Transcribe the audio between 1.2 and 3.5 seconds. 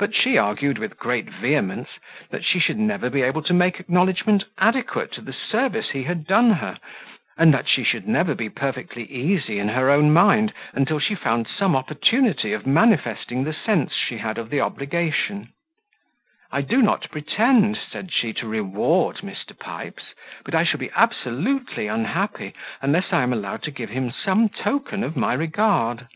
vehemence, that she should never be able